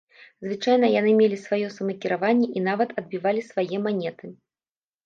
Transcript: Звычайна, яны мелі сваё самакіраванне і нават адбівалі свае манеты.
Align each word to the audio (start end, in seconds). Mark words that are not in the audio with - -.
Звычайна, 0.45 0.85
яны 0.99 1.11
мелі 1.19 1.37
сваё 1.43 1.67
самакіраванне 1.77 2.47
і 2.57 2.67
нават 2.71 2.89
адбівалі 3.05 3.41
свае 3.53 3.77
манеты. 3.87 4.25